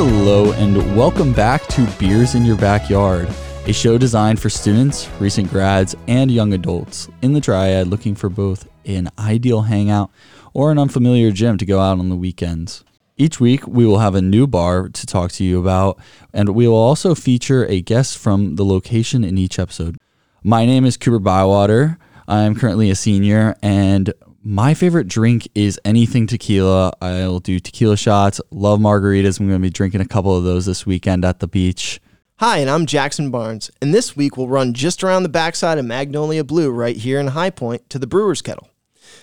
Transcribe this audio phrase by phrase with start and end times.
[0.00, 3.28] Hello, and welcome back to Beers in Your Backyard,
[3.66, 8.28] a show designed for students, recent grads, and young adults in the triad looking for
[8.28, 10.12] both an ideal hangout
[10.54, 12.84] or an unfamiliar gym to go out on the weekends.
[13.16, 15.98] Each week, we will have a new bar to talk to you about,
[16.32, 19.96] and we will also feature a guest from the location in each episode.
[20.44, 21.98] My name is Cooper Bywater.
[22.28, 26.92] I am currently a senior, and my favorite drink is anything tequila.
[27.00, 29.40] I'll do tequila shots, love margaritas.
[29.40, 32.00] I'm going to be drinking a couple of those this weekend at the beach.
[32.36, 35.84] Hi, and I'm Jackson Barnes, and this week we'll run just around the backside of
[35.84, 38.68] Magnolia Blue right here in High Point to the Brewer's Kettle.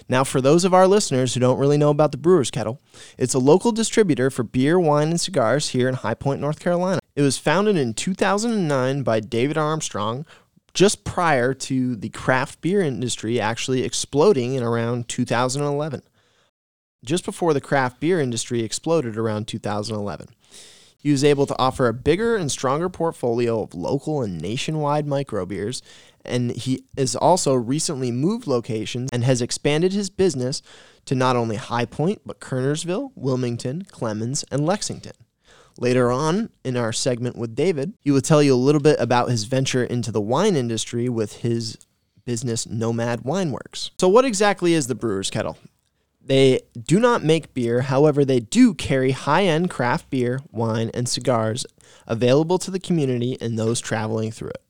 [0.10, 2.82] Now, for those of our listeners who don't really know about the Brewer's Kettle,
[3.18, 7.00] it's a local distributor for beer, wine, and cigars here in High Point, North Carolina.
[7.16, 10.26] It was founded in 2009 by David Armstrong,
[10.76, 16.04] just prior to the craft beer industry actually exploding in around 2011.
[17.04, 20.28] Just before the craft beer industry exploded around 2011.
[20.98, 25.82] He was able to offer a bigger and stronger portfolio of local and nationwide microbeers,
[26.26, 30.64] and he has also recently moved locations and has expanded his business
[31.06, 35.14] to not only High Point, but Kernersville, Wilmington, Clemmons, and Lexington.
[35.78, 39.30] Later on in our segment with David, he will tell you a little bit about
[39.30, 41.78] his venture into the wine industry with his
[42.24, 43.92] business Nomad Wineworks.
[44.00, 45.58] So, what exactly is the Brewer's Kettle?
[46.26, 51.08] They do not make beer, however, they do carry high end craft beer, wine, and
[51.08, 51.66] cigars
[52.08, 54.64] available to the community and those traveling through it.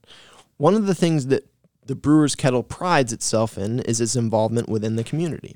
[0.58, 1.48] One of the things that
[1.86, 5.56] the Brewer's Kettle prides itself in is its involvement within the community.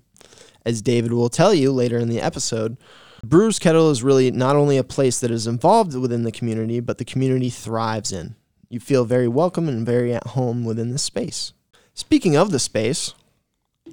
[0.65, 2.77] As David will tell you later in the episode,
[3.23, 6.97] Brewer's Kettle is really not only a place that is involved within the community, but
[6.97, 8.35] the community thrives in.
[8.69, 11.53] You feel very welcome and very at home within the space.
[11.93, 13.13] Speaking of the space,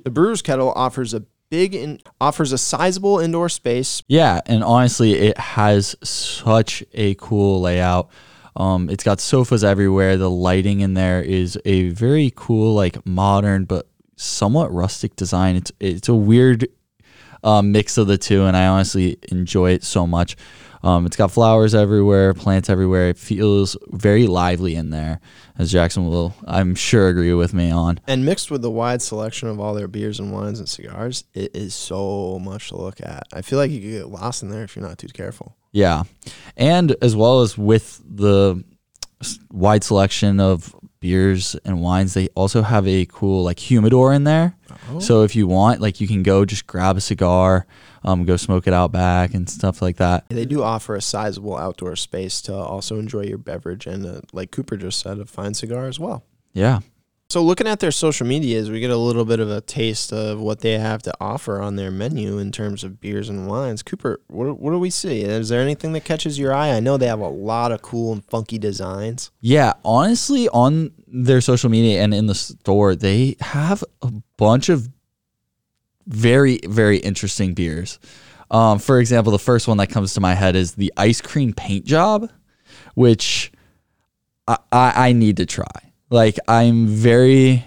[0.05, 4.03] the Brewer's Kettle offers a big in, offers a sizable indoor space.
[4.06, 8.11] Yeah, and honestly, it has such a cool layout.
[8.55, 10.17] Um, it's got sofas everywhere.
[10.17, 15.56] The lighting in there is a very cool, like modern but somewhat rustic design.
[15.56, 16.69] It's it's a weird
[17.43, 20.37] um, mix of the two, and I honestly enjoy it so much.
[20.83, 23.09] Um, it's got flowers everywhere, plants everywhere.
[23.09, 25.21] It feels very lively in there,
[25.59, 27.99] as Jackson will, I'm sure, agree with me on.
[28.07, 31.57] And mixed with the wide selection of all their beers and wines and cigars, it
[31.57, 33.25] is so much to look at.
[33.33, 35.57] I feel like you could get lost in there if you're not too careful.
[35.73, 36.05] Yeah,
[36.57, 38.63] and as well as with the
[39.51, 40.76] wide selection of
[41.06, 44.56] beers and wines, they also have a cool like humidor in there.
[44.91, 44.99] Oh.
[44.99, 47.65] So if you want, like you can go just grab a cigar,
[48.03, 50.28] um, go smoke it out back and stuff like that.
[50.28, 54.50] They do offer a sizable outdoor space to also enjoy your beverage and, uh, like
[54.50, 56.25] Cooper just said, a fine cigar as well.
[56.53, 56.81] Yeah.
[57.29, 60.39] So looking at their social medias, we get a little bit of a taste of
[60.41, 63.83] what they have to offer on their menu in terms of beers and wines.
[63.83, 65.23] Cooper, what, what do we see?
[65.23, 66.71] Is there anything that catches your eye?
[66.71, 69.33] I know they have a lot of cool and funky designs.
[69.41, 74.89] Yeah, honestly, on their social media and in the store, they have a bunch of
[76.07, 77.99] very, very interesting beers.
[78.53, 81.53] Um, for example, the first one that comes to my head is the ice cream
[81.53, 82.31] paint job,
[82.95, 83.51] which
[84.47, 85.86] I, I, I need to try.
[86.11, 87.65] Like I'm very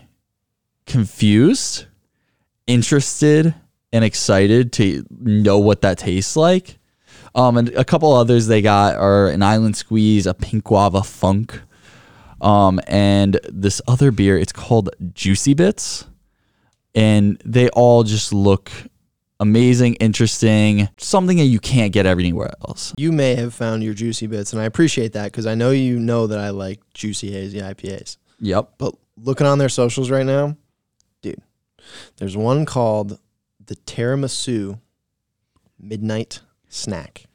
[0.86, 1.86] confused,
[2.68, 3.54] interested,
[3.92, 6.78] and excited to know what that tastes like.
[7.36, 11.62] Um, and a couple others they got are an Island Squeeze, a Pink Guava Funk,
[12.42, 14.38] um, and this other beer.
[14.38, 16.06] It's called Juicy Bits,
[16.96, 18.72] and they all just look
[19.40, 22.94] amazing, interesting, something that you can't get anywhere else.
[22.98, 26.00] You may have found your juicy bits, and I appreciate that because I know you
[26.00, 28.18] know that I like juicy hazy IPAs.
[28.40, 28.74] Yep.
[28.78, 30.56] But looking on their socials right now,
[31.22, 31.42] dude,
[32.18, 33.20] there's one called
[33.66, 34.80] the Tiramisu
[35.80, 37.26] Midnight Snack.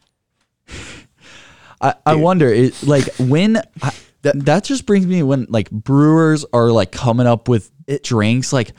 [1.81, 3.93] I, I wonder, it, like when I,
[4.23, 8.53] that that just brings me when like brewers are like coming up with it, drinks,
[8.53, 8.73] like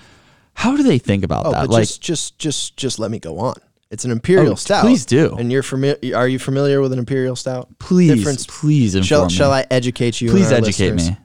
[0.53, 1.69] how do they think about oh, that?
[1.69, 3.55] like just just just just let me go on.
[3.91, 4.81] It's an imperial oh, stout.
[4.81, 5.35] Please do.
[5.35, 6.17] And you're familiar?
[6.17, 7.69] Are you familiar with an imperial stout?
[7.77, 9.33] Please, Difference, please inform shall, me.
[9.33, 10.31] Shall I educate you?
[10.31, 11.11] Please educate listeners?
[11.11, 11.17] me.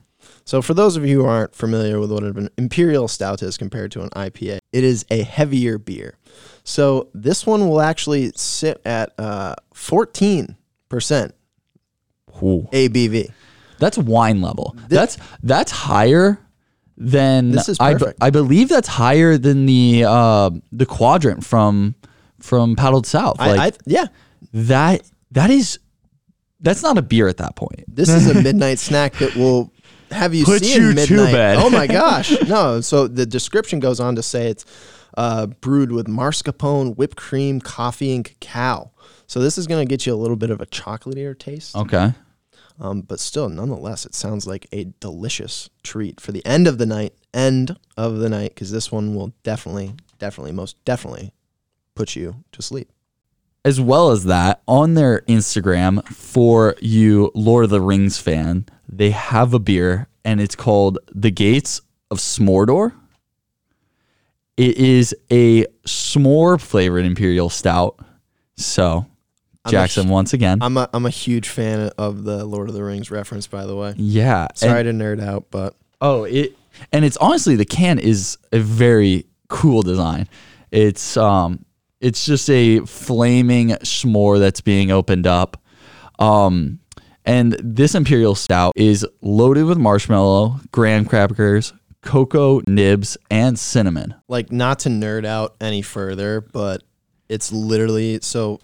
[0.45, 3.93] So, for those of you who aren't familiar with what an imperial stout is compared
[3.93, 6.17] to an IPA, it is a heavier beer.
[6.65, 10.55] So, this one will actually sit at uh, 14%
[12.43, 12.69] Ooh.
[12.73, 13.31] ABV.
[13.79, 14.77] That's wine level.
[14.89, 16.39] This, that's that's higher
[16.97, 18.19] than this is I, perfect.
[18.23, 21.95] I believe that's higher than the uh, the quadrant from
[22.39, 23.39] from paddled south.
[23.39, 24.07] Like I, I, yeah,
[24.53, 25.79] that that is
[26.61, 27.85] that's not a beer at that point.
[27.89, 29.73] This is a midnight snack that will
[30.11, 31.57] have you Put seeing you midnight.
[31.59, 32.81] oh my gosh, no!
[32.81, 34.65] So the description goes on to say it's
[35.17, 38.91] uh, brewed with mascarpone, whipped cream, coffee, and cacao.
[39.27, 41.77] So this is going to get you a little bit of a chocolatier taste.
[41.77, 42.13] Okay.
[42.81, 46.87] Um, but still, nonetheless, it sounds like a delicious treat for the end of the
[46.87, 47.15] night.
[47.35, 51.33] End of the night, because this one will definitely, definitely, most definitely
[51.95, 52.91] put you to sleep.
[53.65, 59.11] As well as that, on their Instagram, for you Lord of the Rings fan, they
[59.11, 61.81] have a beer and it's called The Gates
[62.11, 62.93] of Smordor.
[64.57, 67.99] It is a s'more flavored imperial stout.
[68.57, 69.07] So,
[69.65, 72.75] I'm Jackson, hu- once again, I'm a, I'm a huge fan of the Lord of
[72.75, 73.95] the Rings reference, by the way.
[73.97, 74.47] yeah.
[74.49, 76.57] and- Sorry to nerd out, but Oh, it
[76.93, 80.29] and it's honestly the can is a very cool design.
[80.71, 81.65] It's um
[82.01, 85.61] it's just a flaming s'more that's being opened up.
[86.19, 86.81] Um
[87.25, 94.15] and this imperial stout is loaded with marshmallow, graham crackers, cocoa nibs, and cinnamon.
[94.29, 96.83] like not to nerd out any further, but
[97.29, 98.61] it's literally so.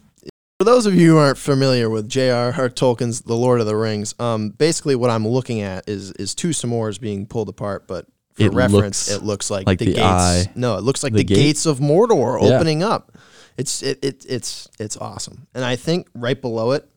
[0.59, 2.71] For those of you who aren't familiar with J.R.R.
[2.71, 6.49] Tolkien's The Lord of the Rings, um, basically what I'm looking at is is two
[6.49, 8.06] s'mores being pulled apart, but
[8.37, 10.03] for It reference, looks it looks like, like the, the gates.
[10.05, 10.44] eye.
[10.55, 11.35] No, it looks like The the, gate?
[11.37, 12.56] gates of Mordor Yeah.
[12.56, 13.12] opening up.
[13.56, 16.88] It's it, it it's it's awesome, and I think right below it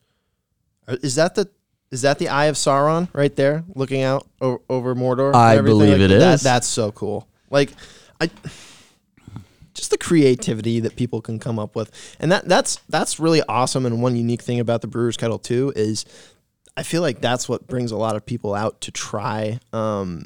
[0.87, 1.49] uh, that the
[1.91, 5.33] is that the Eye of Sauron right there, looking out over, over Mordor?
[5.33, 6.41] I believe Like, it that- is.
[6.41, 7.27] That's so cool.
[7.49, 7.71] Like
[8.21, 8.29] I
[9.73, 11.89] just the creativity that people can come up with
[12.19, 15.71] and that that's that's really awesome and one unique thing about the brewers kettle too
[15.75, 16.03] is
[16.75, 20.25] i feel like that's what brings a lot of people out to try um,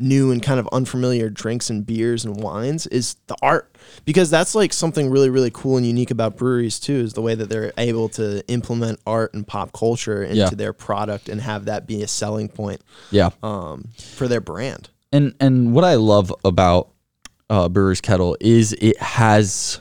[0.00, 4.54] new and kind of unfamiliar drinks and beers and wines is the art because that's
[4.54, 7.72] like something really really cool and unique about breweries too is the way that they're
[7.78, 10.50] able to implement art and pop culture into Yeah.
[10.50, 12.80] their product and have that be a selling point
[13.10, 13.30] Yeah.
[13.42, 16.88] um, for their brand and and what I love about
[17.50, 19.80] uh, Brewer's Kettle is it has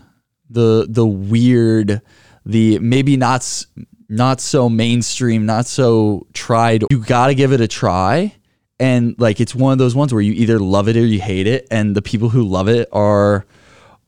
[0.50, 2.01] the the weird,
[2.45, 3.63] the maybe not
[4.10, 6.83] not so mainstream, not so tried.
[6.89, 8.33] You got to give it a try,
[8.79, 11.47] and like it's one of those ones where you either love it or you hate
[11.47, 13.45] it, and the people who love it are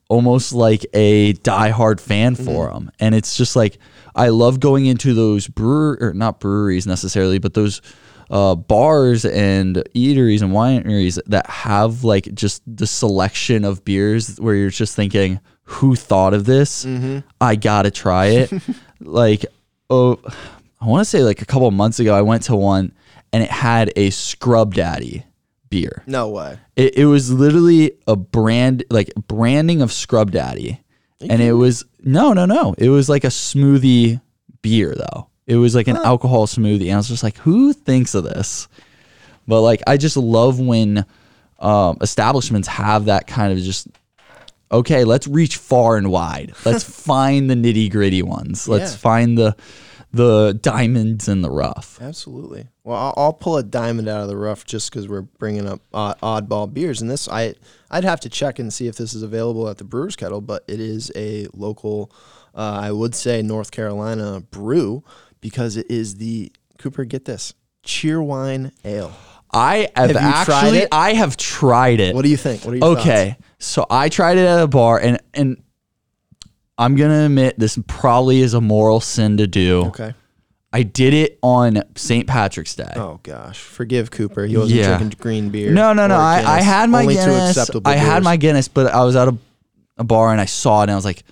[0.07, 2.91] almost like a diehard fan for them.
[3.00, 3.77] And it's just like
[4.13, 7.81] I love going into those brewer or not breweries necessarily, but those
[8.29, 14.56] uh, bars and eateries and wineries that have like just the selection of beers where
[14.56, 16.85] you're just thinking, who thought of this?
[17.39, 18.51] I gotta try it.
[19.00, 19.45] like,
[19.89, 20.19] oh,
[20.81, 22.91] I want to say like a couple of months ago, I went to one
[23.33, 25.25] and it had a Scrub Daddy
[25.69, 26.04] beer.
[26.06, 30.81] no way It, it was literally a brand, like branding of Scrub Daddy.
[31.22, 32.74] And it was, no, no, no.
[32.80, 34.19] It was like a smoothie
[34.63, 35.28] beer, though.
[35.45, 36.86] It was like an alcohol smoothie.
[36.88, 38.68] And I was just like, who thinks of this?
[39.48, 41.06] But like, I just love when
[41.60, 43.88] um, establishments have that kind of just,
[44.72, 46.54] okay, let's reach far and wide.
[46.66, 48.68] Let's find the nitty gritty ones.
[48.68, 48.98] Let's Yeah.
[48.98, 49.56] find the,
[50.13, 52.00] the diamonds in the rough.
[52.02, 52.68] Absolutely.
[52.84, 55.81] Well, I'll, I'll pull a diamond out of the rough just because we're bringing up
[55.94, 57.56] odd, oddball beers, and this I
[57.90, 60.63] I'd have to check and see if this is available at the Brewers Kettle, but
[60.68, 62.12] it is a local,
[62.56, 65.04] uh, I would say North Carolina brew
[65.40, 67.06] because it is the Cooper.
[67.06, 67.54] Get this,
[67.85, 69.14] Cheerwine Ale.
[69.54, 70.88] I have, Have actually.
[70.92, 72.16] I have tried it.
[72.16, 72.64] What do you think?
[72.64, 75.62] What are your Okay, so I tried it at a bar, and and
[76.81, 79.85] I'm gonna admit this probably is a moral sin to do.
[79.88, 80.14] Okay.
[80.73, 82.26] I did it on St.
[82.28, 82.92] Patrick's Day.
[82.95, 84.45] Oh gosh, forgive Cooper.
[84.45, 84.97] He wasn't Yeah.
[84.97, 85.71] drinking green beer.
[85.71, 86.16] no, no, no.
[86.16, 86.66] or I, I Guinness.
[86.66, 87.50] had my Only two Guinness.
[87.57, 88.23] acceptable I had beers.
[88.23, 89.38] my Guinness, but I was at a,
[89.97, 91.23] a bar and I saw it, and I was like,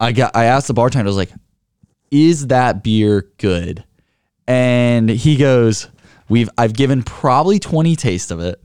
[0.00, 0.34] I got.
[0.34, 1.06] I asked the bartender.
[1.06, 1.32] I was like,
[2.10, 3.84] "Is that beer good?"
[4.46, 5.88] And he goes,
[6.28, 6.48] "We've.
[6.56, 8.60] I've given probably 20 tastes of it,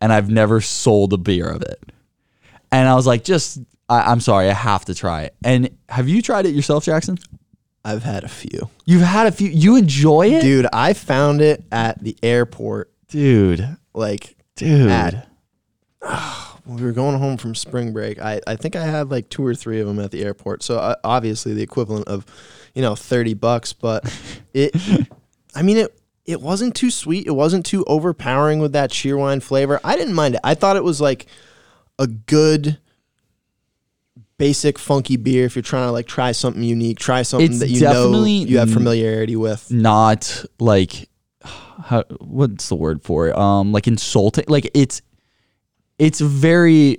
[0.00, 1.82] and I've never sold a beer of it."
[2.72, 3.58] And I was like, "Just,
[3.88, 7.18] I, I'm sorry, I have to try it." And have you tried it yourself, Jackson?
[7.84, 8.68] I've had a few.
[8.84, 9.48] You've had a few.
[9.48, 12.90] You enjoy it, Dude, I found it at the airport.
[13.08, 13.76] dude.
[13.94, 14.90] Like Dude.
[14.90, 15.28] At-
[16.64, 19.44] when we were going home from spring break, I, I think I had like two
[19.46, 20.62] or three of them at the airport.
[20.64, 22.26] So uh, obviously the equivalent of,
[22.74, 24.04] you know, 30 bucks, but
[24.54, 24.74] it,
[25.54, 27.26] I mean, it, it wasn't too sweet.
[27.26, 29.80] It wasn't too overpowering with that Cheerwine flavor.
[29.84, 30.40] I didn't mind it.
[30.42, 31.26] I thought it was like
[32.00, 32.78] a good
[34.38, 37.68] basic funky beer if you're trying to like try something unique, try something It's that
[37.70, 39.70] you know you have familiarity with.
[39.70, 41.08] not like
[41.42, 45.02] how what's the word for it um like insulting like it's
[45.98, 46.98] it's very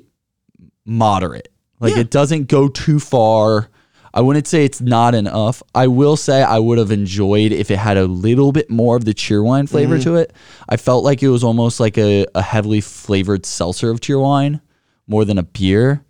[0.86, 2.02] moderate like Yeah.
[2.02, 3.70] it doesn't go too far
[4.14, 7.78] i wouldn't say it's not enough i will say i would have enjoyed if it
[7.78, 10.04] had a little bit more of the cheerwine flavor Mm-hmm.
[10.04, 10.34] to it
[10.70, 14.62] i felt like it was almost like a, a heavily flavored seltzer of cheerwine
[15.08, 16.04] more than a beer.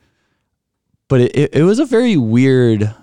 [1.08, 2.94] But it, it, it was a very weird,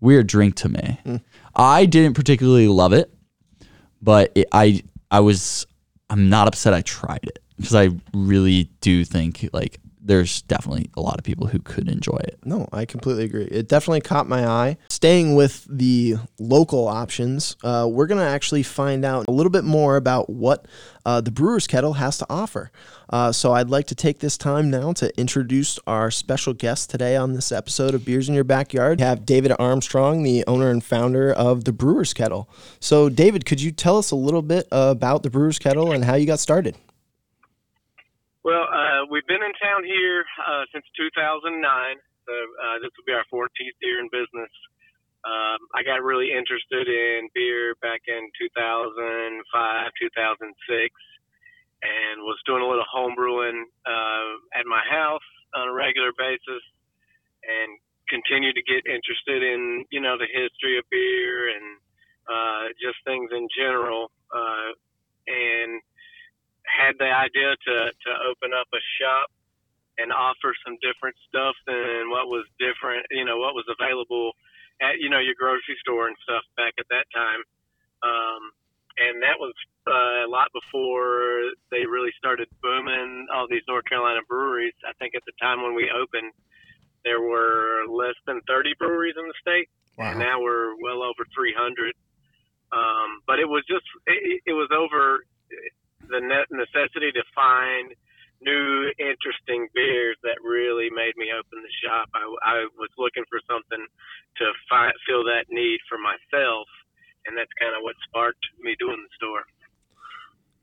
[0.00, 1.00] weird drink to me.
[1.04, 1.20] Mm.
[1.54, 3.12] I didn't particularly love it,
[4.02, 5.66] but it, I I was
[6.10, 11.00] I'm not upset I tried it because I really do think like there's definitely a
[11.00, 12.38] lot of people who could enjoy it.
[12.44, 13.44] No, I completely agree.
[13.44, 14.76] It definitely caught my eye.
[14.90, 19.64] Staying with the local options, uh, we're going to actually find out a little bit
[19.64, 20.66] more about what
[21.06, 22.70] uh, the Brewer's Kettle has to offer.
[23.08, 27.16] Uh, so I'd like to take this time now to introduce our special guest today
[27.16, 28.98] on this episode of Beers in Your Backyard.
[29.00, 32.48] We have David Armstrong, the owner and founder of the Brewer's Kettle.
[32.78, 36.14] So, David, could you tell us a little bit about the Brewer's Kettle and how
[36.14, 36.76] you got started?
[38.44, 43.16] Well, uh, we've been in town here uh, since 2009, so uh, this will be
[43.16, 43.48] our 14th
[43.80, 44.52] year in business.
[45.24, 50.44] Um, I got really interested in beer back in 2005, 2006,
[51.88, 55.24] and was doing a little home brewing uh, at my house
[55.56, 56.60] on a regular basis,
[57.48, 57.80] and
[58.12, 61.80] continued to get interested in you know the history of beer and
[62.28, 64.76] uh, just things in general, uh,
[65.32, 65.80] and
[66.74, 69.30] had the idea to to open up a shop
[69.98, 74.34] and offer some different stuff than what was different, you know, what was available
[74.82, 77.42] at you know your grocery store and stuff back at that time.
[78.02, 78.42] Um,
[78.98, 79.54] and that was
[79.86, 84.74] uh, a lot before they really started booming all these North Carolina breweries.
[84.86, 86.30] I think at the time when we opened,
[87.04, 90.10] there were less than 30 breweries in the state, wow.
[90.10, 91.94] and now we're well over 300.
[92.72, 95.26] Um, but it was just it, it was over
[96.14, 96.22] the
[96.54, 97.94] necessity to find
[98.42, 102.08] new interesting beers that really made me open the shop.
[102.14, 103.82] I, I was looking for something
[104.38, 104.44] to
[105.06, 106.68] fill that need for myself,
[107.26, 109.44] and that's kind of what sparked me doing the store.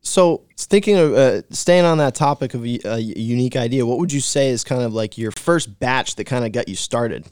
[0.03, 4.11] So, thinking of uh, staying on that topic of a, a unique idea, what would
[4.11, 7.27] you say is kind of like your first batch that kind of got you started?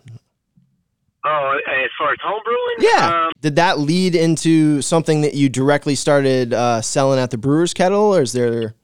[1.25, 2.79] Oh, as far as home brewing?
[2.79, 3.27] Yeah.
[3.27, 7.73] Um, Did that lead into something that you directly started uh, selling at the brewer's
[7.73, 8.75] kettle, or is there?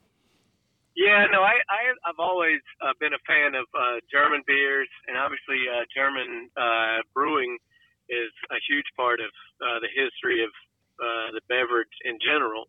[1.00, 5.16] Yeah, no, I, I have always uh, been a fan of uh, German beers, and
[5.16, 7.56] obviously uh, German uh, brewing
[8.12, 9.32] is a huge part of
[9.64, 10.52] uh, the history of
[11.32, 12.68] the beverage in general.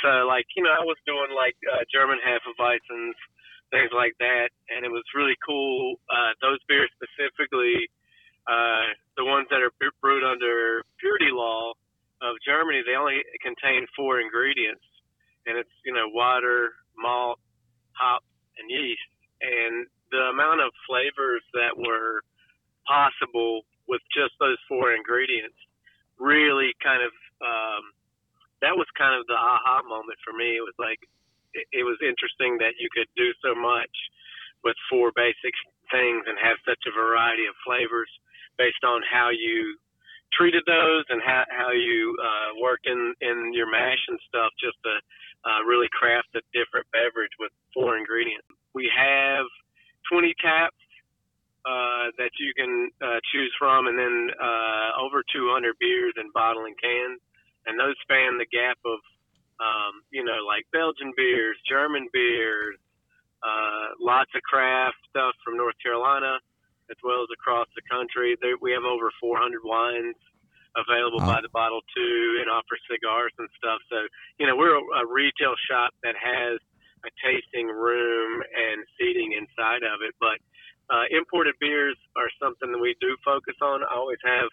[0.00, 1.56] so, like, you know, I was doing like
[1.92, 3.16] German half Hefeweizens,
[3.72, 5.96] things like that, and it was really cool.
[6.40, 7.88] those beers specifically
[8.46, 8.84] uh,
[9.16, 11.72] the ones that are brewed under purity law
[12.22, 14.84] of Germany, they only contain four ingredients,
[15.46, 17.38] and it's you know water, malt,
[17.92, 18.22] hop,
[18.58, 19.08] and yeast.
[19.40, 22.22] And the amount of flavors that were
[22.86, 25.56] possible with just those four ingredients
[26.20, 27.12] really kind of
[27.44, 27.84] um,
[28.60, 30.56] that was kind of the aha moment for me.
[30.56, 31.00] It was like
[31.52, 33.92] it, it was interesting that you could do so much
[34.64, 35.52] with four basic
[35.92, 38.08] things and have such a variety of flavors
[38.58, 39.76] based on how you
[40.32, 44.76] treated those and how, how you uh, work in, in your mash and stuff just
[44.82, 44.94] to
[45.46, 48.46] uh, really craft a different beverage with four ingredients.
[48.74, 49.46] We have
[50.10, 50.76] 20 taps
[51.64, 56.66] uh, that you can uh, choose from, and then uh, over 200 beers in bottle
[56.66, 57.16] and can,
[57.66, 59.00] and those span the gap of,
[59.62, 62.76] um, you know, like Belgian beers, German beers,
[63.40, 66.36] uh, lots of craft stuff from North Carolina,
[66.90, 68.36] as well as across the country.
[68.40, 70.16] There, we have over 400 wines
[70.74, 73.78] available by the bottle too, and offer cigars and stuff.
[73.90, 73.98] So
[74.38, 76.58] you know we're a, a retail shop that has
[77.06, 80.40] a tasting room and seating inside of it, but
[80.90, 83.84] uh, imported beers are something that we do focus on.
[83.84, 84.48] I always have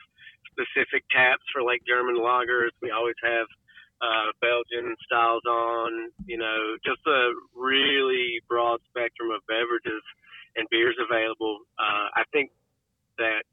[0.51, 2.71] specific taps for like German lagers.
[2.81, 3.47] We always have
[4.01, 10.03] uh, Belgian styles on, you know, just a really broad spectrum of beverages
[10.55, 11.59] and beers available.
[11.79, 12.51] Uh, I think
[13.17, 13.43] that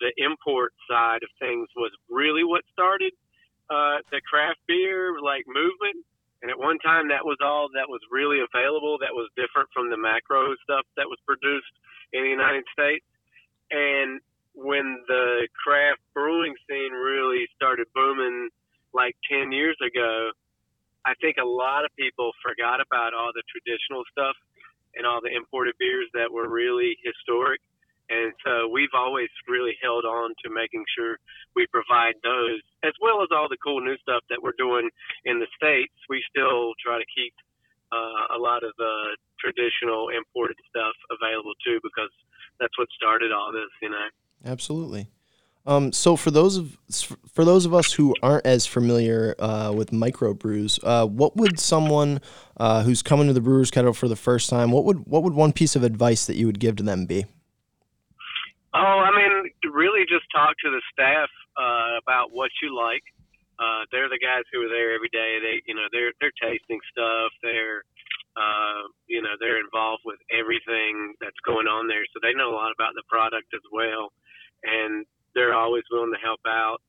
[0.00, 3.12] the import side of things was really what started
[3.70, 6.06] uh, the craft beer like movement.
[6.40, 8.96] And at one time, that was all that was really available.
[9.02, 11.74] That was different from the macro stuff that was produced
[12.12, 13.04] in the United States.
[13.74, 14.20] And
[14.54, 18.50] when the craft brewing scene really started booming,
[18.94, 20.30] like ten years ago,
[21.04, 24.36] I think a lot of people forgot about all the traditional stuff
[24.94, 27.60] and all the imported beers that were really historic.
[28.10, 31.20] And so we've always really held on to making sure
[31.54, 34.88] we provide those, as well as all the cool new stuff that we're doing
[35.26, 35.92] in the States.
[36.08, 37.34] We still try to keep
[37.92, 42.10] uh, a lot of the traditional imported stuff available too, because
[42.58, 44.08] that's what started all this, you know.
[44.58, 45.06] Absolutely.
[45.66, 46.76] Um, so for those of
[47.30, 52.20] for those of us who aren't as familiar uh, with microbrews, uh, what would someone
[52.56, 55.34] uh, who's coming to the Brewers Kettle for the first time, what would what would
[55.34, 57.24] one piece of advice that you would give to them be?
[58.74, 63.06] Oh, I mean, really just talk to the staff uh, about what you like.
[63.60, 65.38] Uh, they're the guys who are there every day.
[65.38, 67.30] They, you know, they're they're tasting stuff.
[67.46, 67.86] They're,
[68.34, 72.58] uh, you know, they're involved with everything that's going on there, so they know a
[72.58, 74.10] lot about the product as well.
[74.64, 76.80] And they're always willing to help out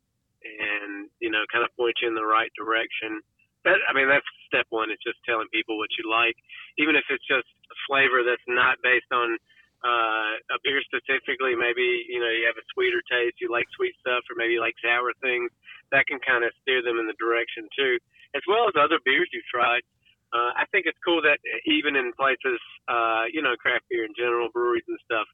[0.44, 3.20] and you know kind of point you in the right direction.
[3.68, 4.92] That I mean that's step one.
[4.92, 6.36] It's just telling people what you like,
[6.80, 9.36] even if it's just a flavor that's not based on
[9.84, 11.56] uh, a beer specifically.
[11.56, 14.64] Maybe you know you have a sweeter taste, you like sweet stuff, or maybe you
[14.64, 15.52] like sour things.
[15.92, 18.00] That can kind of steer them in the direction too,
[18.36, 19.84] as well as other beers you've tried.
[20.30, 24.14] Uh, I think it's cool that even in places, uh, you know, craft beer in
[24.14, 25.26] general, breweries and stuff,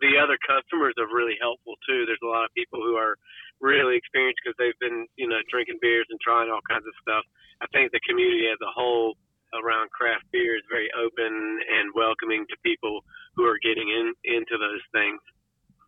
[0.00, 2.06] the other customers are really helpful too.
[2.06, 3.16] There's a lot of people who are
[3.60, 7.24] really experienced because they've been, you know, drinking beers and trying all kinds of stuff.
[7.60, 9.18] I think the community as a whole
[9.54, 13.00] around craft beer is very open and welcoming to people
[13.34, 15.20] who are getting in into those things.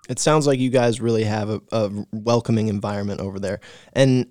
[0.09, 3.61] It sounds like you guys really have a, a welcoming environment over there,
[3.93, 4.27] and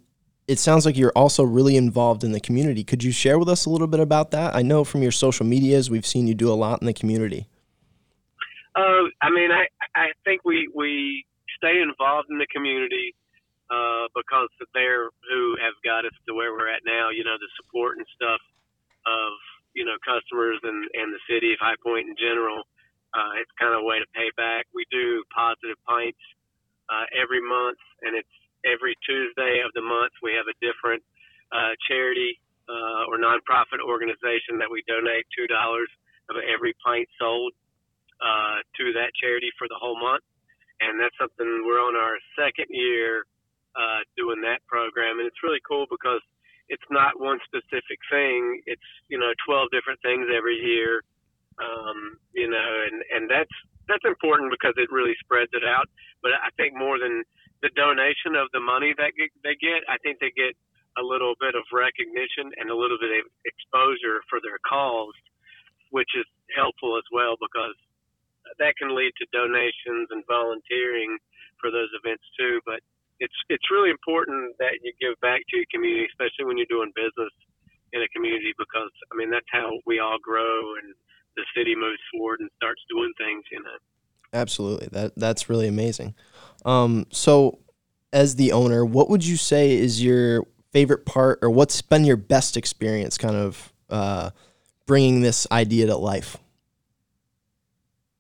[0.48, 2.83] it sounds like you're also really involved in the community.
[2.83, 4.55] Could you share with us a little bit about that?
[4.55, 7.48] I know from your social medias we've seen you do a lot in the community.
[8.75, 11.25] Uh, I mean, I I think we we
[11.57, 13.15] stay involved in the community
[13.69, 17.09] uh, because they're who have got us to where we're at now.
[17.09, 18.41] You know, the support and stuff
[19.07, 19.31] of
[19.75, 22.63] you know customers and and the city of High Point in general.
[23.11, 24.69] Uh, it's kind of a way to pay back.
[24.71, 26.21] We do positive pints
[26.88, 30.13] uh, every month, and it's every Tuesday of the month.
[30.23, 31.03] We have a different
[31.51, 35.89] uh, charity uh, or nonprofit organization that we donate two dollars
[36.29, 37.51] of every pint sold
[38.21, 40.23] to that charity for the whole month.
[40.79, 43.27] And that's something we're on our second year
[43.75, 45.19] uh, doing that program.
[45.19, 46.23] And it's really cool because
[46.71, 48.62] it's not one specific thing.
[48.65, 51.03] It's, you know, 12 different things every year.
[51.60, 53.51] Um, you know, and, and that's,
[53.91, 55.91] that's important because it really spreads it out.
[56.23, 57.27] But I think more than
[57.60, 59.12] the donation of the money that
[59.43, 60.55] they get, I think they get
[60.95, 65.15] a little bit of recognition and a little bit of exposure for their cause,
[65.91, 67.75] which is helpful as well because
[68.69, 71.17] that can lead to donations and volunteering
[71.58, 72.62] for those events too.
[72.69, 72.86] But
[73.17, 76.93] it's it's really important that you give back to your community, especially when you're doing
[76.93, 77.34] business
[77.97, 80.93] in a community, because I mean that's how we all grow and
[81.34, 83.41] the city moves forward and starts doing things.
[83.51, 83.77] You know.
[84.38, 86.13] Absolutely, that that's really amazing.
[86.65, 87.58] Um, so,
[88.13, 92.17] as the owner, what would you say is your favorite part, or what's been your
[92.17, 94.29] best experience, kind of uh,
[94.86, 96.38] bringing this idea to life?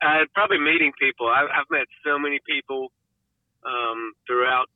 [0.01, 1.27] Uh, probably meeting people.
[1.27, 2.91] I've, I've met so many people
[3.67, 4.71] um, throughout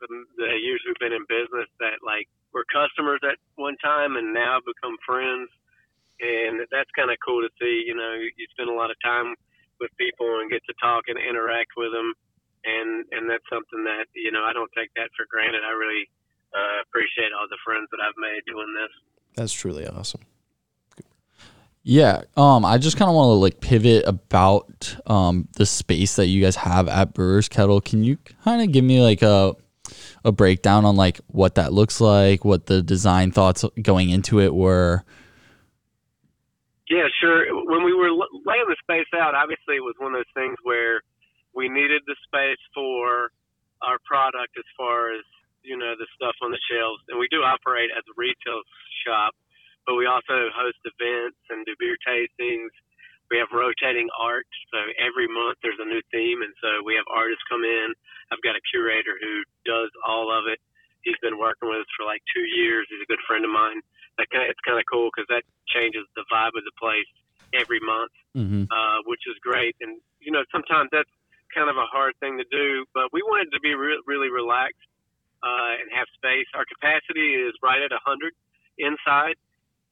[0.00, 0.06] the,
[0.38, 4.62] the years we've been in business that like were customers at one time and now
[4.62, 5.50] become friends,
[6.22, 7.84] and that's kind of cool to see.
[7.86, 9.34] You know, you spend a lot of time
[9.82, 12.14] with people and get to talk and interact with them,
[12.64, 15.66] and and that's something that you know I don't take that for granted.
[15.66, 16.06] I really
[16.54, 18.92] uh, appreciate all the friends that I've made doing this.
[19.34, 20.22] That's truly awesome.
[21.88, 26.26] Yeah, um, I just kind of want to like pivot about um the space that
[26.26, 27.80] you guys have at Brewers Kettle.
[27.80, 29.56] Can you kind of give me like a
[30.22, 34.52] a breakdown on like what that looks like, what the design thoughts going into it
[34.54, 35.02] were?
[36.90, 37.48] Yeah, sure.
[37.64, 41.00] When we were laying the space out, obviously it was one of those things where
[41.56, 43.32] we needed the space for
[43.80, 45.24] our product as far as
[45.62, 48.60] you know the stuff on the shelves, and we do operate as a retail
[49.08, 49.32] shop
[49.88, 52.68] but we also host events and do beer tastings.
[53.32, 57.08] We have rotating art, so every month there's a new theme, and so we have
[57.08, 57.96] artists come in.
[58.28, 60.60] I've got a curator who does all of it.
[61.08, 62.84] He's been working with us for like two years.
[62.92, 63.80] He's a good friend of mine.
[64.20, 67.08] That kind of, it's kind of cool because that changes the vibe of the place
[67.56, 68.68] every month, mm-hmm.
[68.68, 69.72] uh, which is great.
[69.80, 71.12] And you know, sometimes that's
[71.52, 74.84] kind of a hard thing to do, but we wanted to be re- really relaxed
[75.40, 76.48] uh, and have space.
[76.52, 78.36] Our capacity is right at 100
[78.76, 79.40] inside,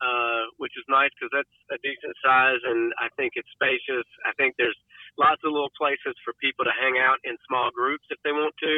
[0.01, 4.05] uh, which is nice because that's a decent size and I think it's spacious.
[4.29, 4.77] I think there's
[5.17, 8.53] lots of little places for people to hang out in small groups if they want
[8.61, 8.75] to,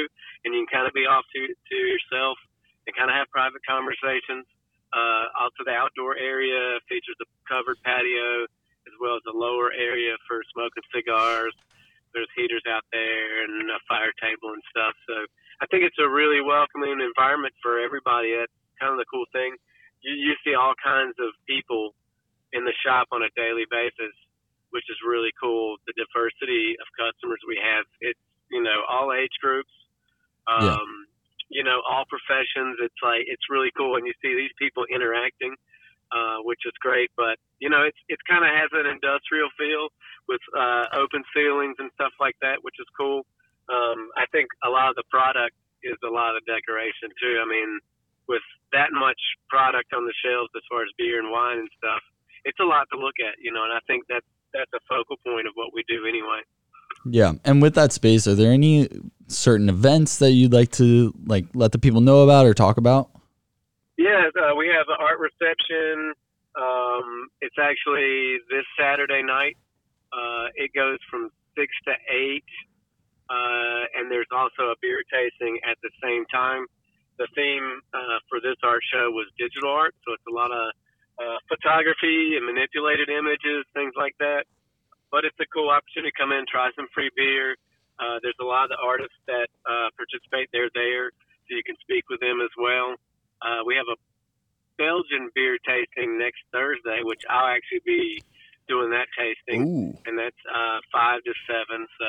[0.46, 2.38] and you can kind of be off to to yourself
[2.87, 4.46] and kind of have private conversations.
[4.94, 8.48] Uh, also, the outdoor area features a covered patio
[8.88, 11.52] as well as a lower area for smoking cigars.
[12.16, 14.96] There's heaters out there and a fire table and stuff.
[15.04, 15.28] So
[15.61, 18.33] I think it's a really welcoming environment for everybody.
[18.33, 19.52] That's kind of the cool thing
[20.02, 21.94] you, you see all kinds of people
[22.52, 24.14] in the shop on a daily basis,
[24.70, 25.76] which is really cool.
[25.87, 29.72] The diversity of customers we have, it's you know all age groups.
[30.46, 30.76] Um, Yeah.
[31.50, 32.76] You know, all professions.
[32.84, 35.56] It's like it's really cool when you see these people interacting,
[36.12, 37.08] uh, which is great.
[37.16, 39.88] But you know, it's it's kind of has an industrial feel
[40.28, 43.24] with uh, open ceilings and stuff like that, which is cool.
[43.72, 47.40] Um, I think a lot of the product is a lot of decoration too.
[47.40, 47.80] I mean,
[48.28, 52.02] with that much product on the shelves as far as beer and wine and stuff,
[52.44, 53.64] it's a lot to look at, you know.
[53.64, 56.44] And I think that's that's a focal point of what we do anyway.
[57.08, 58.88] Yeah, and with that space, are there any
[59.28, 63.10] certain events that you'd like to like let the people know about or talk about?
[63.96, 66.12] Yeah, uh, we have an art reception.
[66.56, 69.56] Um, it's actually this Saturday night.
[70.12, 72.48] Uh, it goes from six to eight,
[73.28, 76.66] uh, and there's also a beer tasting at the same time.
[77.18, 80.70] The theme uh, for this art show was digital art, so it's a lot of
[81.18, 84.46] uh, photography and manipulated images, things like that.
[85.11, 87.57] But it's a cool opportunity to come in, try some free beer.
[87.98, 90.48] Uh, there's a lot of the artists that uh, participate.
[90.52, 92.94] They're there, so you can speak with them as well.
[93.42, 93.98] Uh, we have a
[94.78, 98.22] Belgian beer tasting next Thursday, which I'll actually be
[98.68, 99.98] doing that tasting, Ooh.
[100.07, 101.87] and that's uh, five to seven.
[101.98, 102.07] So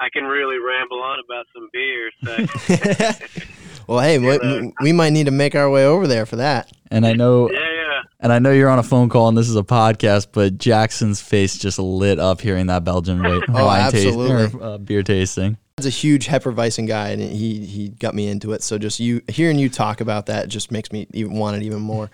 [0.00, 2.10] I can really ramble on about some beer.
[2.24, 2.32] So
[3.86, 6.70] well, hey, we, we might need to make our way over there for that.
[6.90, 8.02] And I know yeah, yeah.
[8.20, 11.20] and I know you're on a phone call and this is a podcast, but Jackson's
[11.20, 15.56] face just lit up hearing that Belgian wa- Oh, wine tasting or uh, beer tasting.
[15.78, 18.62] He's a huge Hefeweizen guy, and he he got me into it.
[18.62, 21.80] So just you hearing you talk about that just makes me even want it even
[21.80, 22.10] more.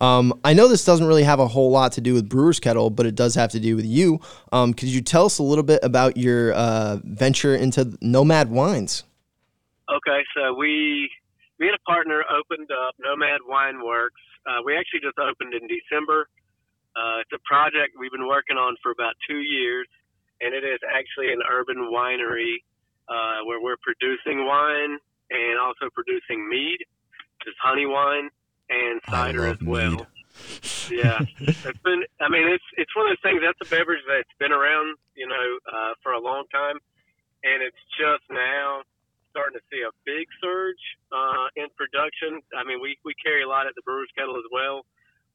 [0.00, 2.88] Um, I know this doesn't really have a whole lot to do with Brewer's Kettle,
[2.88, 4.20] but it does have to do with you.
[4.50, 9.02] Um, could you tell us a little bit about your uh, venture into Nomad Wines?
[9.90, 11.10] Okay, so we
[11.58, 14.22] we had a partner opened up Nomad Wine Works.
[14.46, 16.30] Uh, we actually just opened in December.
[16.94, 19.88] Uh, it's a project we've been working on for about two years,
[20.40, 22.62] and it is actually an urban winery
[23.10, 24.94] uh, where we're producing wine
[25.30, 28.30] and also producing mead, which is honey wine,
[28.70, 29.90] and cider as well.
[29.90, 30.06] mead.
[31.02, 32.06] yeah, it's been.
[32.22, 33.42] I mean, it's it's one of those things.
[33.42, 36.78] That's a beverage that's been around, you know, uh, for a long time,
[37.42, 38.86] and it's just now
[39.30, 42.42] starting to see a big surge uh, in production.
[42.54, 44.84] I mean, we we carry a lot at the Brewers Kettle as well,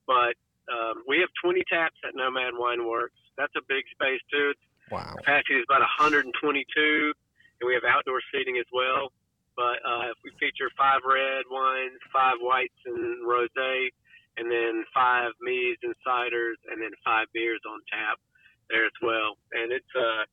[0.08, 0.36] but
[0.71, 3.17] um, we have 20 taps at Nomad Wine Works.
[3.38, 4.53] That's a big space too.
[4.53, 5.15] It's Wow.
[5.17, 9.12] capacity is about 122, and we have outdoor seating as well.
[9.58, 13.89] But uh, we feature five red wines, five whites and rosé,
[14.38, 18.19] and then five meads and ciders, and then five beers on tap
[18.69, 19.38] there as well.
[19.53, 20.23] And it's uh,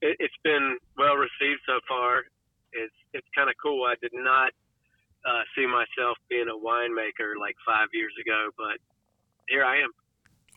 [0.00, 2.24] it, it's been well received so far.
[2.72, 3.84] It's it's kind of cool.
[3.84, 4.52] I did not
[5.24, 8.78] uh, see myself being a winemaker like five years ago, but
[9.48, 9.90] here I am.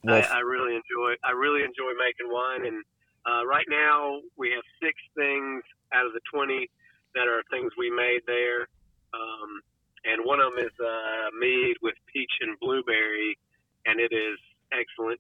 [0.04, 2.84] Well, I, I really enjoy I really enjoy making wine, and
[3.26, 6.70] uh, right now we have six things out of the twenty
[7.16, 8.68] that are things we made there,
[9.16, 9.50] um,
[10.04, 13.38] and one of them is uh, mead with peach and blueberry,
[13.86, 14.38] and it is
[14.74, 15.20] excellent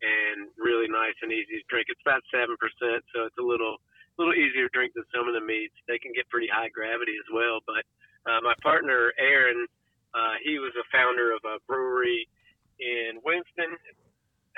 [0.00, 1.86] and really nice and easy to drink.
[1.88, 3.78] It's about seven percent, so it's a little
[4.20, 5.72] little easier to drink than some of the meads.
[5.88, 7.88] They can get pretty high gravity as well, but
[8.28, 9.64] uh, my partner Aaron,
[10.12, 12.28] uh, he was a founder of a brewery
[12.76, 13.72] in Winston,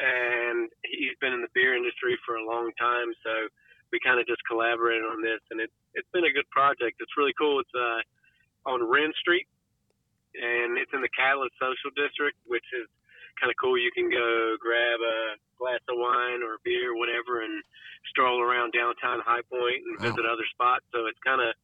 [0.03, 3.15] and he's been in the beer industry for a long time.
[3.23, 3.47] So
[3.95, 6.99] we kind of just collaborated on this, and it's it's been a good project.
[6.99, 7.61] It's really cool.
[7.61, 8.03] It's uh,
[8.67, 9.47] on Wrenn Street,
[10.35, 12.89] and it's in the Catalyst Social District, which is
[13.41, 13.79] kind of cool.
[13.79, 17.63] You can go grab a glass of wine or beer, or whatever, and
[18.11, 20.11] stroll around downtown High Point and Wow.
[20.11, 20.85] visit other spots.
[20.93, 21.55] So it's kind of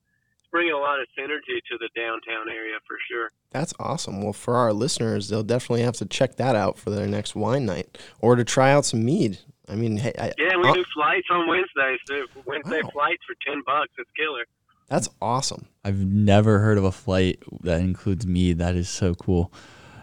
[0.50, 3.30] bringing a lot of synergy to the downtown area for sure.
[3.50, 4.22] That's awesome.
[4.22, 7.66] Well, for our listeners, they'll definitely have to check that out for their next wine
[7.66, 9.38] night or to try out some mead.
[9.68, 12.26] I mean, hey, I, Yeah, we uh, do flights on Wednesdays too.
[12.46, 12.90] Wednesday Wow.
[12.92, 13.92] flights for ten bucks.
[13.98, 14.46] It's killer.
[14.88, 15.66] that's awesome.
[15.84, 18.58] I've never heard of a flight that includes mead.
[18.58, 19.52] That is so cool.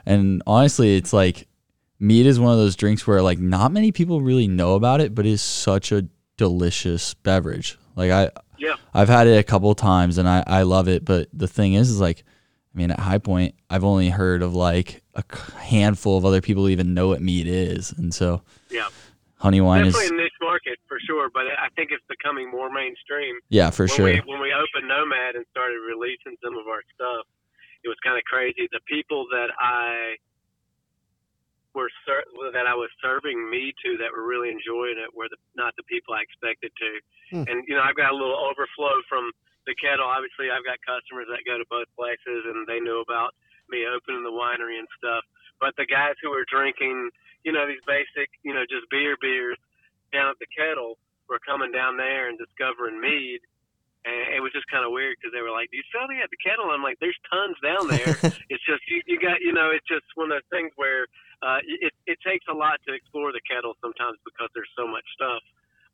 [0.05, 1.47] And honestly, it's like
[2.05, 5.15] mead is one of those drinks where like not many people really know about it,
[5.15, 7.77] but it's such a delicious beverage.
[7.95, 8.75] Like I Yeah.
[8.93, 11.89] I've had it a couple times and I, I love it, but the thing is
[11.89, 12.23] is like
[12.73, 15.23] I mean at High Point, I've only heard of like a
[15.59, 17.93] handful of other people who even know what mead is.
[17.97, 18.89] And so Yeah.
[19.37, 22.69] honey wine is Definitely a niche market for sure, but I think it's becoming more
[22.69, 23.35] mainstream.
[23.49, 24.05] yeah, for when sure.
[24.05, 27.25] we when we opened Nomad and started releasing some of our stuff,
[27.83, 28.67] it was kind of crazy.
[28.71, 30.15] The people that I
[31.75, 35.37] were ser- that I was serving mead to that were really enjoying it were the,
[35.53, 36.91] not the people I expected to.
[37.29, 37.45] Hmm.
[37.51, 39.29] And you know, I've got a little overflow from
[39.67, 40.07] the kettle.
[40.07, 43.35] Obviously, I've got customers that go to both places, and they knew about
[43.67, 45.27] me opening the winery and stuff.
[45.59, 47.11] But the guys who were drinking,
[47.43, 49.59] you know, these basic, you know, just beer beers
[50.15, 53.41] down at the kettle were coming down there and discovering mead
[54.05, 56.21] and it was just kind of weird because they were like, "Do you sell the
[56.21, 58.13] at the kettle?" I'm like, "There's tons down there.
[58.53, 61.09] it's just you, you got you know, it's just one of those things where
[61.41, 65.03] uh, it it takes a lot to explore the kettle sometimes because there's so much
[65.15, 65.43] stuff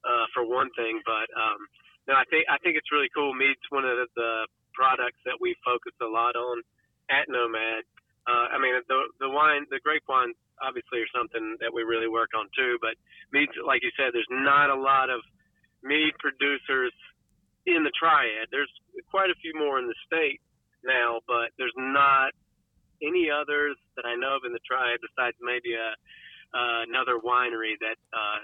[0.05, 1.01] uh, for one thing.
[1.05, 1.59] But um,
[2.07, 3.33] no, I think I think it's really cool.
[3.33, 4.33] Mead's one of the, the
[4.73, 6.61] products that we focus a lot on
[7.09, 7.85] at Nomad.
[8.29, 12.07] Uh, I mean, the the wine, the grape wines, obviously, are something that we really
[12.07, 12.77] work on too.
[12.81, 12.95] But
[13.33, 15.21] mead, like you said, there's not a lot of
[15.83, 16.93] mead producers
[17.65, 18.49] in the triad.
[18.49, 18.71] There's
[19.09, 20.41] quite a few more in the state
[20.83, 22.33] now, but there's not
[23.01, 25.97] any others that I know of in the triad besides maybe a
[26.53, 28.43] uh, another winery that uh,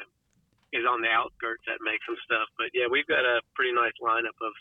[0.71, 2.47] is on the outskirts that makes some stuff.
[2.57, 4.53] But yeah, we've got a pretty nice lineup of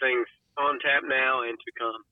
[0.00, 0.28] things
[0.60, 2.04] on tap now and to come.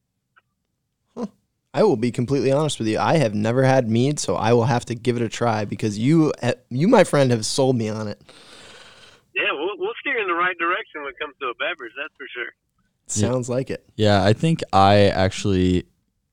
[1.75, 2.99] I will be completely honest with you.
[2.99, 5.99] I have never had mead, so I will have to give it a try because
[5.99, 8.21] you, eh, you, my friend, have sold me on it.
[9.35, 11.93] Yeah, we'll, we'll steer in the right direction when it comes to a beverage.
[11.97, 12.53] That's for sure.
[13.07, 13.85] Sounds like it.
[13.97, 15.87] Yeah, I think I actually,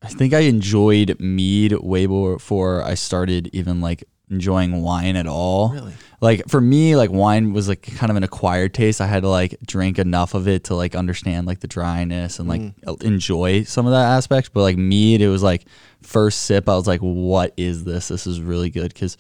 [0.06, 5.70] I think I enjoyed mead way before I started even like enjoying wine at all.
[5.70, 5.94] Really?
[6.22, 9.02] Like for me, like wine was like kind of an acquired taste.
[9.02, 12.48] I had to like drink enough of it to like understand like the dryness and
[12.50, 13.04] like Mm.
[13.04, 14.52] enjoy some of that aspect.
[14.54, 15.66] But like mead, it was like
[16.02, 18.08] first sip, I was like, "What is this?
[18.08, 19.18] This is really good." Because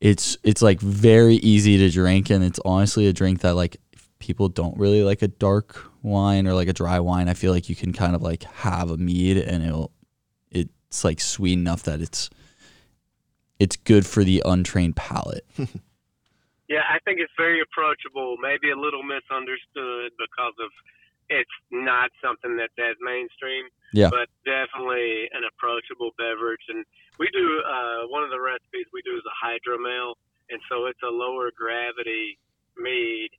[0.00, 3.78] it's it's like very easy to drink, and it's honestly a drink that like
[4.18, 7.28] people don't really like a dark wine or like a dry wine.
[7.28, 9.92] I feel like you can kind of like have a mead, and it'll
[10.50, 12.30] it's like sweet enough that it's
[13.58, 15.46] it's good for the untrained palate.
[16.68, 20.72] Yeah, I think it's very approachable, maybe a little misunderstood because of
[21.28, 23.68] it's not something that's as mainstream.
[23.92, 24.08] Yeah.
[24.08, 26.64] But definitely an approachable beverage.
[26.68, 26.84] And
[27.18, 30.16] we do uh, one of the recipes we do is a hydromel,
[30.50, 32.40] and so it's a lower gravity
[32.76, 33.30] mead,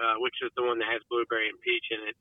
[0.00, 2.16] uh, which is the one that has blueberry and peach in it,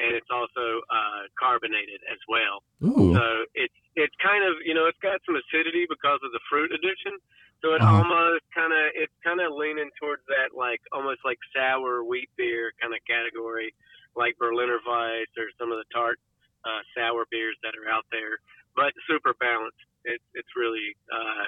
[0.00, 2.64] and it's also uh, carbonated as well.
[2.82, 3.12] Ooh.
[3.14, 3.22] So
[3.54, 7.18] it's it's kind of you know it's got some acidity because of the fruit addition.
[7.62, 8.02] So it Uh-huh.
[8.02, 12.72] almost kind of it's kind of leaning towards that like almost like sour wheat beer
[12.80, 13.70] kind of category,
[14.16, 16.18] like Berliner Weisse or some of the tart
[16.64, 18.38] uh, sour beers that are out there.
[18.74, 19.78] But super balanced.
[20.04, 21.44] It's it's really uh,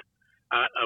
[0.53, 0.85] a, a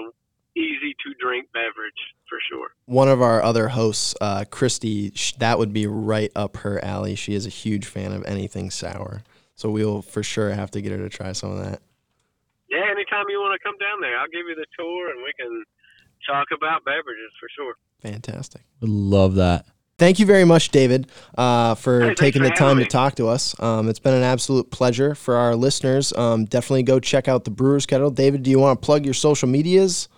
[0.57, 1.93] easy to drink beverage
[2.29, 2.69] for sure.
[2.87, 7.15] One of our other hosts, uh, Christy, sh- that would be right up her alley.
[7.15, 9.23] She is a huge fan of anything sour.
[9.55, 11.81] So we'll for sure have to get her to try some of that.
[12.71, 15.33] Yeah, anytime you want to come down there, I'll give you the tour and we
[15.39, 15.65] can
[16.27, 17.75] talk about beverages for sure.
[18.01, 18.63] Fantastic.
[18.81, 19.67] Would love that.
[19.99, 23.17] Thank you very much, David, uh, for Hey, taking for the time having to talk
[23.17, 23.59] to us.
[23.61, 26.13] Um, it's been an absolute pleasure for our listeners.
[26.13, 28.11] Um, definitely go check out the Brewers Kettle.
[28.11, 30.09] David, do you want to plug your social medias?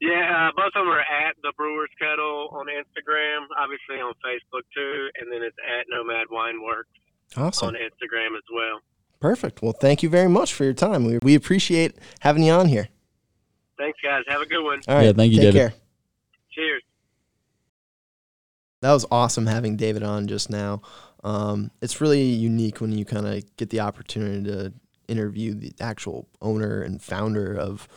[0.00, 4.62] Yeah, uh, both of them are at the Brewers Kettle on Instagram, obviously on Facebook
[4.74, 6.84] too, and then it's at Nomad Wineworks
[7.36, 7.68] Awesome.
[7.68, 8.80] on Instagram as well.
[9.20, 9.60] Perfect.
[9.60, 11.04] Well, thank you very much for your time.
[11.04, 12.88] We, we appreciate having you on here.
[13.76, 14.22] Thanks, guys.
[14.28, 14.80] Have a good one.
[14.86, 15.06] All right.
[15.06, 15.70] Yeah, thank you, Take David.
[15.72, 15.78] care.
[16.52, 16.82] Cheers.
[18.80, 20.82] That was awesome having David on just now.
[21.24, 24.72] Um, it's really unique when you kind of get the opportunity to
[25.08, 27.88] interview the actual owner and founder of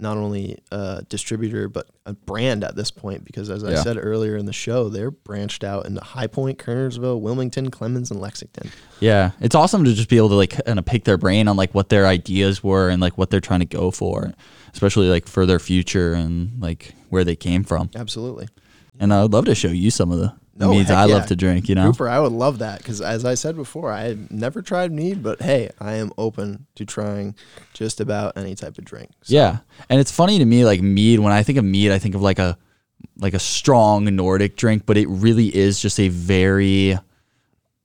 [0.00, 3.24] not only a distributor but a brand at this point.
[3.24, 7.20] Because as I said earlier in the show, they're branched out into High Point, Kernersville,
[7.20, 8.70] Wilmington, Clemmons, and Lexington.
[9.00, 11.56] Yeah, it's awesome to just be able to like kind of pick their brain on
[11.56, 14.32] like what their ideas were and like what they're trying to go for,
[14.72, 17.90] especially like for their future and like where they came from.
[17.94, 18.48] Absolutely.
[18.98, 21.14] And I would love to show you some of the No, meads I yeah.
[21.14, 21.68] love to drink.
[21.68, 24.60] You know, Cooper, I would love that because, as I said before, I had never
[24.60, 27.36] tried mead, but hey, I am open to trying
[27.74, 29.10] just about any type of drink.
[29.22, 31.20] So, Yeah, and it's funny to me like mead.
[31.20, 32.58] When I think of mead, I think of like a
[33.16, 36.98] like a strong Nordic drink, but it really is just a very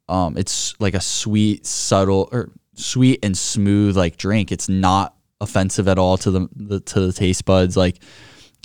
[0.09, 0.35] um.
[0.37, 4.51] It's like a sweet, subtle or sweet and smooth like drink.
[4.51, 7.77] It's not offensive at all to the, the to the taste buds.
[7.77, 7.99] Like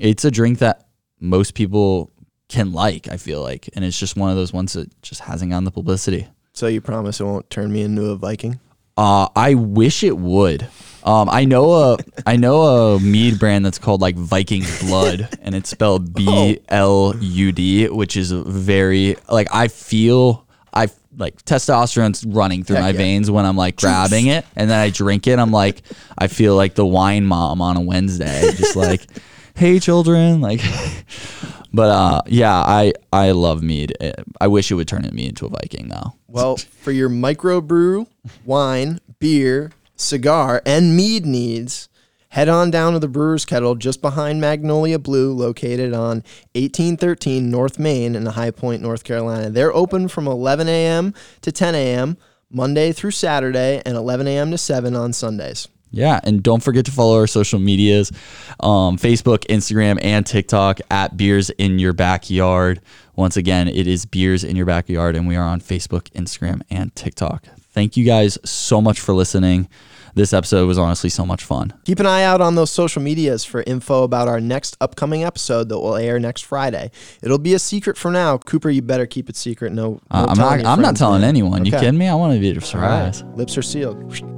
[0.01, 0.89] it's a drink that
[1.21, 2.11] most people
[2.49, 3.09] can like.
[3.09, 5.71] I feel like, and it's just one of those ones that just hasn't gotten the
[5.71, 6.29] publicity.
[6.53, 8.59] So you promise it won't turn me into a Viking?
[8.97, 10.67] Uh, I wish it would.
[11.05, 15.55] Um, I know a I know a mead brand that's called like Viking Blood, and
[15.55, 22.25] it's spelled B L U D, which is very like I feel I like testosterone's
[22.27, 22.97] running through Heck my yeah.
[22.97, 25.39] veins when I'm like grabbing it, and then I drink it.
[25.39, 25.83] I'm like
[26.19, 29.07] I feel like the wine mom on a Wednesday, just like,
[29.55, 30.61] hey children, like.
[31.73, 33.95] But uh, yeah, I I love mead.
[34.01, 36.15] Uh, I wish it would turn me into a Viking though.
[36.27, 38.07] Well, for your microbrew,
[38.45, 41.89] wine, beer, cigar, and mead needs,
[42.31, 46.19] Head on down to the Brewer's Kettle just behind Magnolia Blue, located on
[46.55, 49.49] 1813 North Main in High Point, North Carolina.
[49.49, 51.15] They're open from 11 a.m.
[51.41, 52.19] to 10 a.m.
[52.51, 54.51] Monday through Saturday and 11 a.m.
[54.51, 55.69] to 7 on Sundays.
[55.91, 58.13] Yeah, and don't forget to follow our social medias
[58.61, 62.81] um, Facebook, Instagram, and TikTok at Beers in Your Backyard.
[63.17, 66.95] Once again, it is Beers in Your Backyard, and we are on Facebook, Instagram, and
[66.95, 67.47] TikTok.
[67.73, 69.69] Thank you guys so much for listening.
[70.15, 71.73] This episode was honestly so much fun.
[71.85, 75.69] Keep an eye out on those social medias for info about our next upcoming episode
[75.69, 76.91] that will air next Friday.
[77.23, 78.37] It'll be a secret for now.
[78.39, 79.73] Cooper, you better keep it secret.
[79.73, 80.65] No, no Uh, I'm not.
[80.65, 81.29] I'm not telling man.
[81.29, 81.65] anyone.
[81.65, 82.09] You kidding me?
[82.09, 83.23] I want to be a surprise.
[83.23, 83.37] right.
[83.37, 84.38] Lips are sealed.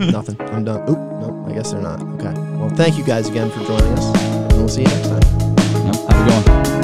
[0.00, 0.40] Nothing.
[0.40, 0.88] I'm done.
[0.88, 0.98] Oop.
[0.98, 1.48] Nope.
[1.48, 2.00] I guess they're not.
[2.14, 2.32] Okay.
[2.56, 4.16] Well, thank you guys again for joining us.
[4.16, 5.20] And we'll see you next time.
[5.86, 6.79] Yep, have a good one.